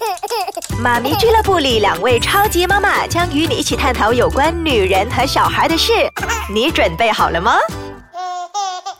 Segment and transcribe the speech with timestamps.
[0.80, 5.92] 妈咪俱乐部里，两位超级妈妈将与你一起探讨有关女人和小孩的事。
[6.52, 7.56] 你准备好了吗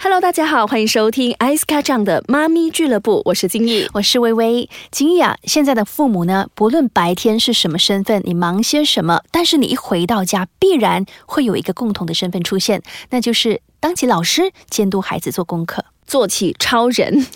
[0.03, 4.69] ？Hello，大家好，欢迎收听艾斯卡酱的妈咪俱乐部，我是金毅，我是微微。
[4.91, 17.27] 金毅啊，现在的父母呢，不论白天是什么身份，你忙些什么，但是你一回到家，必然会有一个共同的身份出现，那就是当起老师，监督孩子做功课，做起超人。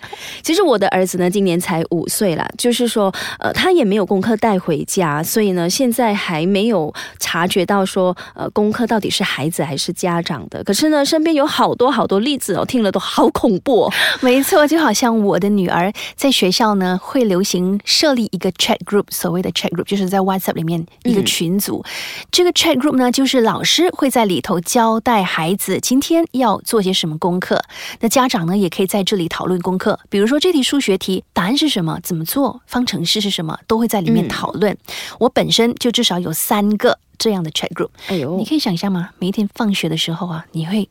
[0.42, 10.62] 其实我的儿子呢，今年才五岁了，就是说，呃，他也没有功课带回家，所以呢，现在还没有察觉到说，呃，功课到底是孩子还是家长的。
[10.64, 13.90] 可是呢，身边有好多好多例子哦，听了都好恐怖。
[14.20, 21.84] 没错，就好像我的女儿在学校呢，会流行设立一个 chat group，所谓的 chat group 就是在 WhatsApp 里面一个群组。
[22.30, 27.62] 这个 chat group 呢，就是老师会在里头交代孩子今天要做些什么功课，
[28.00, 29.87] 那家长呢，也可以在这里讨论功课。
[30.08, 32.00] 比如说这题数学题答案是什么？
[32.02, 32.60] 怎么做？
[32.66, 33.58] 方程式是什么？
[33.66, 34.76] 都会在里面讨论。
[35.20, 36.98] 我本身就至少有三个。
[37.18, 39.10] 这样的 chat group，哎呦，你可以想象吗？
[39.18, 40.88] 每一天放学的时候啊，你会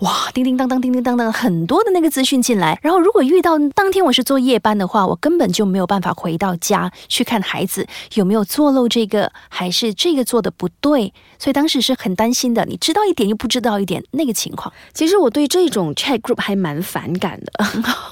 [0.00, 2.78] 哇，叮叮当当，叮叮当当，很多的那个资讯进来。
[2.82, 11.14] 然后如果遇到当天我是做夜班的话，我根本就没有办法回到家去看孩子有没有做漏这个，还是这个做的不对。
[11.38, 12.66] 所以当时是很担心的。
[12.66, 14.70] 你知道一点又不知道一点那个情况。
[14.92, 17.64] 其实我对这种 chat group 还蛮反感的。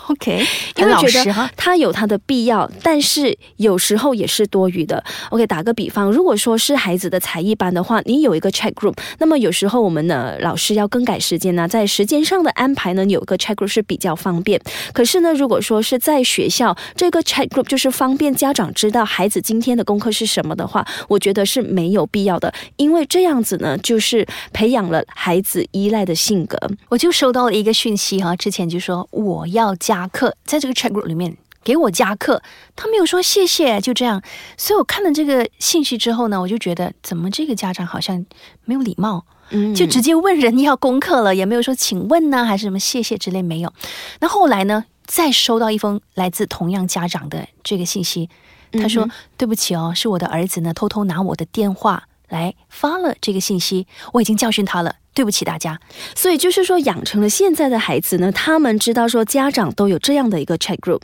[0.09, 0.43] OK，
[0.77, 5.05] 因为觉得它有它的必要，但是有时候也是多余的。
[5.29, 7.58] OK，打个比方，如果说是孩子的才艺。
[7.59, 14.59] 班的话，你有一个 chat group，那么有时候我们呢，老师要更改时间呢，在时间上的安排呢，有个 chat group 是比较方便。
[14.95, 26.57] 可是呢，如果说是在学校，这个 chat group 就是方便家长知道孩子今天的功课是什么的话，我觉得是没有必要的，因为这样子呢，就是培养了孩子依赖的性格。
[26.89, 31.37] 我就收到了一个讯息哈，之前就说我要加课，在这个 chat group 里面。
[31.65, 32.43] 给我加课，
[32.75, 34.23] 他没有说谢谢，就这样。
[34.57, 38.25] 所以我看了这个信息之后呢，我就觉得怎么这个家长好像
[38.65, 43.73] 没有礼貌，嗯，就直接问人要功课了，也没有说请问呢，还是什么谢谢之类没有。
[44.21, 48.31] 那后来呢，再收到一封来自同样家长的这个信息，
[48.73, 54.97] 他说对不起哦，是我的儿子呢偷偷拿我的电话来发了这个信息，我已经教训他了。
[55.15, 55.81] 对不起大家，
[56.15, 61.01] 所以就是说，养成了现在的孩子呢，他们知道说家长都有这样的一个 chat group，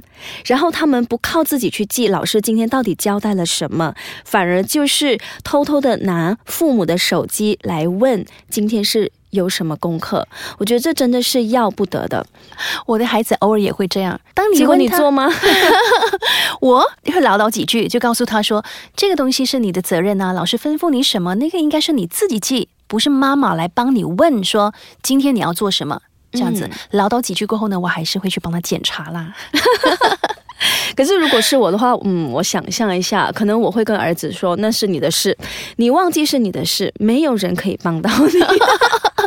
[0.46, 10.26] 然后他们不靠自己去记老师今天到底交代了什么，反而就是偷偷的拿父母的手机来问今天是有什么功课。
[10.58, 12.24] 我觉得这真的是要不得的。
[12.86, 15.28] 我的孩子偶尔也会这样，当你问你做吗？
[16.60, 18.64] 我会唠叨几句，就告诉他说
[18.96, 22.68] 这个东西是你的责任啊，老师吩咐你什么，那个应该是你自己记。
[22.86, 26.00] 不是妈妈来帮你问说今天你要做什么
[26.32, 29.34] 这样子唠叨几句过后呢，我还是会去帮他检查啦。
[30.94, 35.36] 可是如果是我的话，嗯，我想象一下，可能我会跟儿子说：“那是你的事，
[35.76, 38.40] 你忘记是你的事，没有人可以帮到你。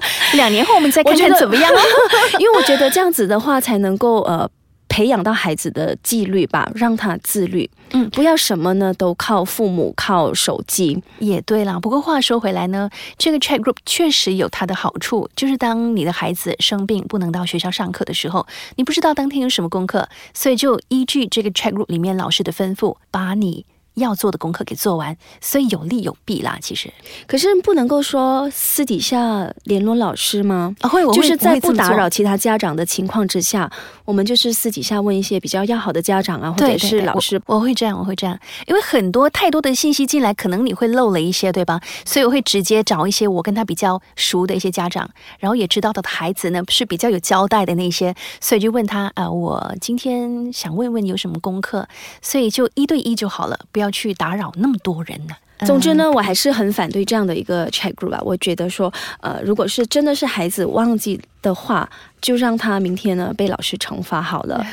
[0.35, 1.71] 两年后我们再看看怎么样。
[2.39, 4.49] 因为我觉得这样子的话才能够呃。”
[4.89, 7.69] 培养到孩子的纪律吧，让他自律。
[7.91, 11.03] 嗯，不要什么呢都靠父母、靠手机。
[11.19, 11.77] 也对啦。
[11.77, 18.47] 不过话说回来呢，这个 chat group 确实有它的好处，就是当你的孩子生病不能到学校上课的时候，
[18.77, 23.65] 你不知道当天有什么功课，所以就依据这个 chat group 里面老师的吩咐，把你。
[23.97, 26.57] 要做的功课给做完，所以有利有弊啦。
[26.61, 26.91] 其实，
[27.27, 30.75] 可是不能够说私底下联络老师吗？
[30.81, 33.69] 啊，会，我就是在不打扰其他家长的情况之下，
[34.05, 37.41] 我们就是私底下问一些比较要好的家长啊，或者是老师。
[37.47, 38.37] 我会这样，我会这样，
[38.67, 41.81] 因为很多太多的信息进来，可能你会漏了一些，对吧？
[42.05, 45.09] 所以我会直接找一些我跟他比较熟的一些家长，
[45.39, 51.87] 然后也知道他的孩子呢是比较有交代的那些，所以就问他啊，我今天想问问有什么功课，
[52.21, 53.86] 所以就一对一就好了，不要。
[53.87, 55.33] 要去打扰那么多人呢？
[55.65, 58.19] 总之呢，我还是很反对这样的一个 chat group 吧。
[58.21, 61.89] 我觉得说，呃，如果是真的是孩子忘记的话，
[62.21, 64.63] 就让他明天呢被老师惩罚好了。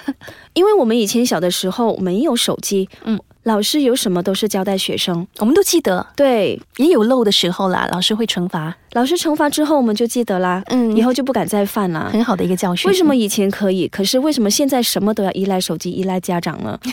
[0.54, 6.06] 因为我们以前小的时候没有手机，嗯，老师有什么都是交代学生，我们都记得。
[6.14, 8.76] 对，也有漏的时候啦，老师会惩罚。
[8.92, 12.08] 老师惩罚之后，我们就记得啦，嗯，以后就不敢再犯了。
[12.12, 12.88] 很好的一个教训。
[12.88, 16.78] 为什么以前可以，可是为什么现在什么都要依赖手机、依赖家长呢？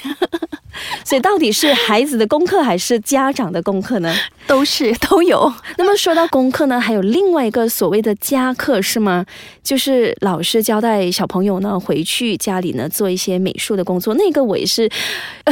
[1.04, 4.16] 所以到底是孩子的功课还是家长的功课呢？
[4.48, 5.52] 都是 都有。
[5.78, 9.26] 那么说到功课呢，还有另外一个所谓的家课是吗？
[9.62, 14.90] 就是老师交代小朋友呢回去家里呢做一些美术的工作，那个我也是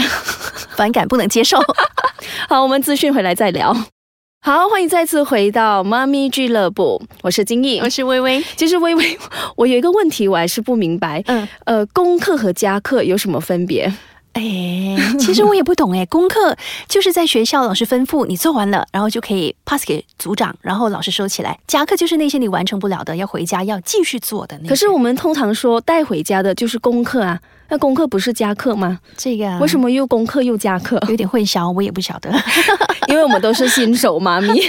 [0.87, 1.57] 反感，不能接受。
[2.47, 3.75] 好，我们资讯回来再聊。
[4.39, 8.41] 好，欢迎再次回到妈咪俱乐部，我是金毅，我是微微。
[8.55, 9.17] 其实微微，
[9.57, 13.91] 我有一个问题我还是不明白，嗯，呃，功课和家课有什么分别？
[14.37, 16.55] 哎，其实我也不懂哎， 功课
[16.87, 21.57] 就是在学校老师吩咐你做完了，然后就可以 pass 给组长，然后老师收起来。
[21.65, 24.59] 夹克就是那些你完成不了的，要回家要继续做的。
[24.67, 27.39] 可是我们通常说带回家的就是功课啊。
[27.69, 28.97] 那功课不是加课吗？
[29.17, 30.97] 这个为什么又功课又加课？
[31.09, 32.31] 有点混淆，我也不晓得，
[33.09, 34.61] 因为我们都是新手妈 咪。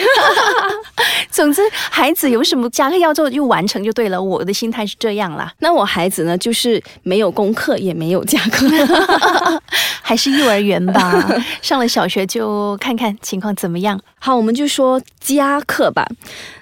[1.31, 4.20] 总之，孩子有什么加课要做就完成就对了。
[4.20, 5.53] 我的心态是这样啦。
[5.61, 8.67] 那我孩子呢，就是没有功课，也没有加课，
[10.02, 11.12] 还是幼儿园吧。
[11.62, 14.00] 上了小学就看看情况怎么样。
[14.19, 16.06] 好，我们就说加课吧。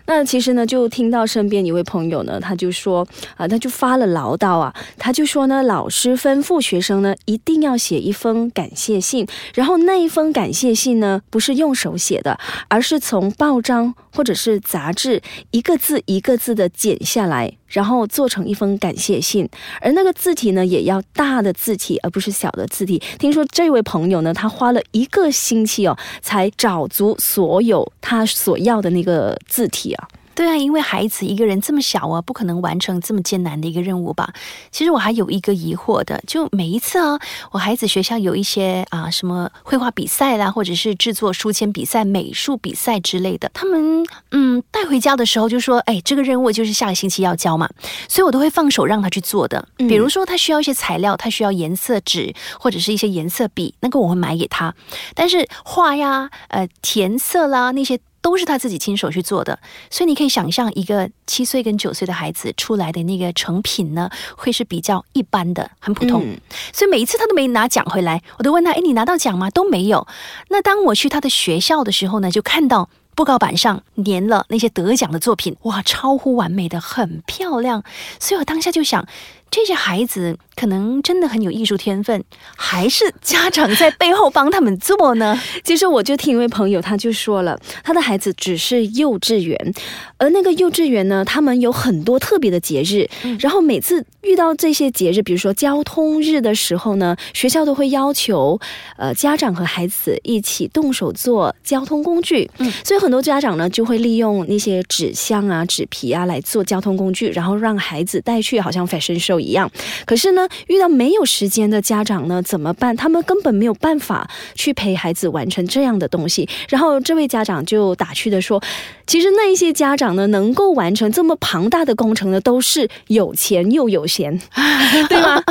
[0.09, 3.05] 那其实呢，就听到身边一位朋友呢，他就说
[3.37, 12.39] 啊，他就发了唠叨啊，他就说呢，老师吩咐学生呢，一定要写一封感谢信，然后那一封感谢信呢，不是用手写的，
[12.69, 15.21] 而是从报章或者是杂志
[15.51, 19.49] 一个字一个字的剪下来，然后做成一封感谢信，
[19.81, 23.03] 而那个字体呢，也要大的字体，而不是小的字体。
[23.19, 30.09] 听说这位朋友呢，他花了一个星期哦，才找足所所有他所要的那个字体啊。
[30.37, 34.33] 对啊，因为孩子一个人这么小啊，不可能完成这么艰难的一个任务吧？
[34.71, 37.19] 其实我还有一个疑惑的，就每一次啊，
[37.53, 47.69] 我孩子学校有一些啊什么绘画比赛啦，或者是制作书签比赛、美术比赛之类的，他们嗯带回家的时候就说，哎，这个任务就是下个星期要交嘛，
[48.07, 49.67] 所以我都会放手让他去做的。
[49.79, 54.75] 比如说他需要一些材料，他需要颜色纸或者是一些颜色笔，那个我会买给他。
[55.15, 57.99] 但是画呀、呃填色啦那些。
[58.27, 59.57] 都是他自己亲手去做的，
[59.89, 66.27] 所以你可以想象，一个七岁跟九岁的孩子出来的那个成品呢，会是比较一般的，很普通。
[66.73, 70.09] 所以每一次他都没拿奖回来，我都问他：“哎，你拿到奖吗？”都没有。
[70.49, 77.85] 那当我去他的学校的时候呢，就看到布告板上粘了那些得奖的作品，哇，超乎完美的，很漂亮。
[78.19, 79.07] 所以我当下就想。
[79.51, 82.23] 这些孩子可能真的很有艺术天分，
[82.57, 85.41] 还是家长在背后帮他们做呢？
[85.65, 89.75] 其实我就听一位朋友，他就说了，他的孩子只是幼稚园，
[90.19, 93.09] 而那个幼稚园呢，他们有很多特别的节日，
[93.41, 98.61] 然后每次遇到这些节日，比如说交通日的时候呢，学校都会要求
[98.99, 102.51] 呃家长和孩子一起动手做交通工具。
[102.59, 109.36] 嗯，所以很多家长呢就会利用那些纸箱啊、纸皮啊来做交通工具，然后让孩子带去，好像 fashion show。
[109.39, 109.71] 一样，
[110.05, 112.97] 可是呢，遇到没有时间的家长呢，怎么办？
[112.97, 116.49] 他们根本没有办法去陪孩子完成这样的东西。
[116.69, 118.63] 然后这位家长就打趣的说
[119.07, 124.39] ：“其实那一些家长呢，能够完成这么庞大的工程呢，都是有钱又有闲，
[125.09, 125.43] 对吗？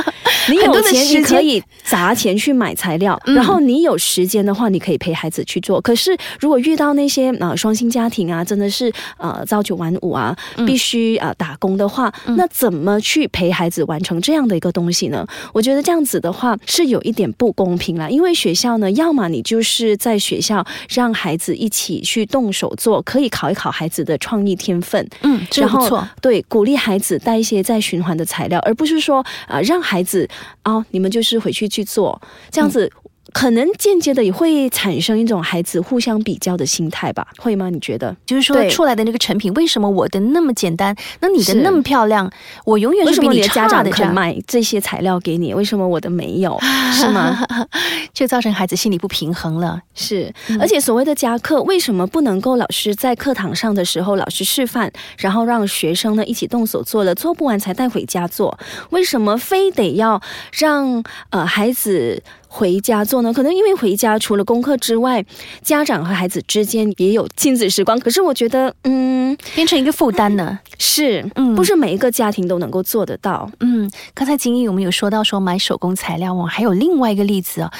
[0.48, 5.80] 你有钱，你可以砸钱去买材料，然后你有时间的话，你可以陪孩子去做。
[5.80, 10.36] 可是如果遇到那些呃双薪家庭啊，真的是呃朝九晚五啊，
[10.66, 15.26] 必须呃打工的话，那怎么去陪孩子？”完成这样的一个东西呢？
[15.52, 30.28] 我觉得这样子的话是有一点不公平了，因为学校呢，要么你就是在学校让孩子一起去动手做，可以考一考孩子的创意天分，嗯，然后对鼓励孩子带一些再循环的材料，而不是说啊让孩子
[30.62, 32.20] 啊你们就是回去去做
[32.50, 32.90] 这样子。
[33.36, 37.26] 可能间接的也会产生一种孩子互相比较的心态吧？
[37.36, 37.68] 会吗？
[37.68, 38.16] 你觉得？
[38.24, 42.32] 就是说出来的那个成品，为什么我的那么简单，那你的那么漂亮？
[42.64, 46.58] 我永远是比你的家长肯买这些材料给你，为什么我的没有？
[46.94, 47.38] 是吗？
[48.14, 49.82] 就造成孩子心理不平衡了。
[49.94, 58.58] 是，而且所谓的加课，为什么不能够老师在课堂上的时候老师示范，然后让学生呢一起动手做了，做不完才带回家做？
[58.88, 60.22] 为什么非得要
[60.52, 62.22] 让呃孩子？
[62.48, 63.32] 回家做呢？
[63.32, 65.24] 可能因为回家除了功课之外，
[65.62, 67.98] 家长和孩子之间也有亲子时光。
[67.98, 70.58] 可是我觉得，嗯，变成一个负担呢？
[70.78, 73.50] 是，嗯，不是每一个家庭都能够做得到。
[73.60, 77.70] 嗯，刚才金毅我们有说到说买手工材料哦，还有另外一个例子哦，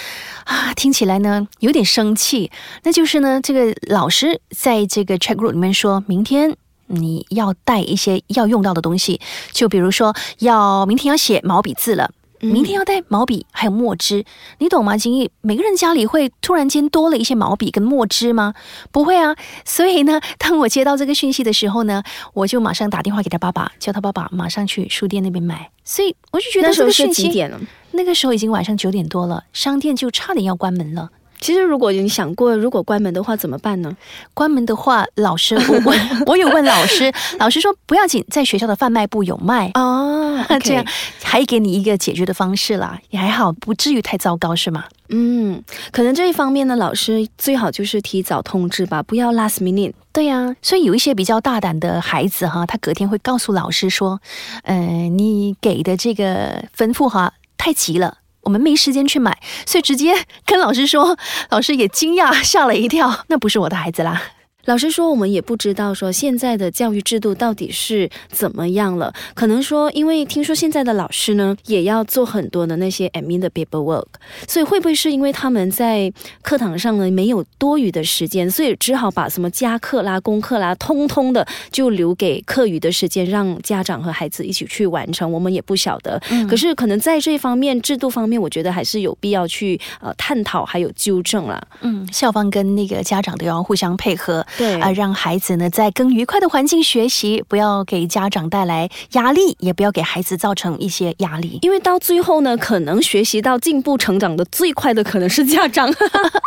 [0.45, 2.51] 啊，听起来呢有点生气。
[2.83, 6.55] 那就是呢，这个老师在这个 check group 里面说，明天
[6.89, 9.21] 你要带一些要用到的东西，
[9.53, 12.11] 就比如说要明天要写毛笔字了。
[12.41, 14.25] 明天要带毛笔还有墨汁，
[14.59, 14.97] 你懂吗？
[14.97, 18.55] 金毅，每个人家里会突然间多了一些毛笔跟墨汁吗？
[18.93, 19.37] 不会啊。
[19.65, 22.03] 所以呢， 当我接到这个讯息的时候呢，
[22.35, 25.71] 我就马上打电话给他爸爸，叫他爸爸马上去书店那边买。
[25.85, 27.61] 所以我就觉得那时候是几点了，
[27.93, 31.11] 那个时候已经晚上九点多了，商店就差点要关门了。
[31.41, 33.97] 其实，如果你想过，如果关门的话怎么办呢？
[34.35, 40.85] 关门的话，老师，我问， 我有问老师，老师说不要紧，在学校的贩卖部有卖哦， 这样
[41.23, 44.85] 还给你一个解决的方式啦，也还好，不至于太糟糕，是吗？
[45.09, 45.63] 嗯，
[45.93, 49.93] 可能这一方面呢，老师最好就是提早通知吧，不要 last minute。
[50.13, 54.21] 对呀，所以有一些比较大胆的孩子哈，他隔天会告诉老师说，
[54.63, 54.75] 呃，
[55.11, 58.19] 你给的这个吩咐哈太急了。
[58.47, 59.37] 我们没时间去买，
[59.67, 61.19] 所以直接跟老师说，
[61.51, 64.23] 老师也惊讶，吓了一跳，那不是我的孩子啦。
[64.67, 69.15] 老实说，我们也不知道说现在的教育制度到底是怎么样了。
[69.35, 74.07] 可能说，因为听说现在的老师呢，也要做很多的那些 admin 的 paperwork，
[74.49, 85.31] 所以会不会是因为他们在课堂上呢没有多余的时间，所以只好把什么加课啦、功课啦，通通的就留给课余的时间，让家长和孩子一起去完成。
[85.31, 86.21] 我们也不晓得。
[86.49, 91.65] 可是可能在这方面制度方面，我觉得还是有必要去呃探讨还有纠正啦。
[91.83, 94.45] 嗯，校方跟那个家长都要互相配合。
[94.57, 101.59] 对啊，让孩子呢在更愉快的环境学习，不要给家长带来压力，也不要给孩子造成一些压力。
[101.63, 105.93] 因为到最后呢，可能学习到进步成长的最快的可能是家长，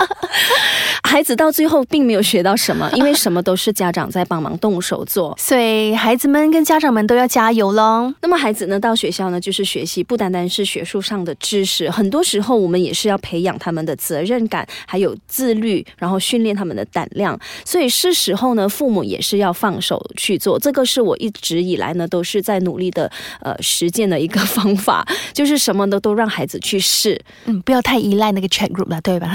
[1.03, 5.35] 孩子到最后并没有学到什么，因为什么都是家长在帮忙动手做。
[5.37, 8.13] 所以孩子们跟家长们都要加油喽。
[8.21, 17.39] 那么孩子呢，到学校呢就是学习，不单单是学术上的知识，很多时候我们也是要培养他们的责任感，还有自律，然后训练他们的胆量。
[17.65, 20.57] 所以是时候呢，父母也是要放手去做。
[20.57, 27.19] 这个是我一直以来呢都是在努力的呃实践的一个方法，就是什么的都让孩子去试。
[27.43, 29.29] 嗯，不要太依赖那个 chat group 了，对吧？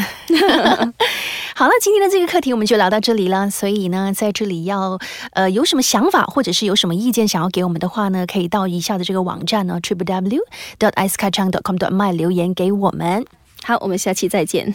[1.54, 3.50] 好了，今天的这个课题我们就聊到这里了。
[3.50, 4.98] 所以呢，在这里要
[5.32, 10.40] 呃有什么想法或者是有什么意见想要给我们的话呢，可以到以下的这个网站呢，triple w
[10.78, 12.16] dot i c e k a c h a n g dot com dot my
[12.16, 13.26] 留言给我们。
[13.62, 14.74] 好，我们下期再见。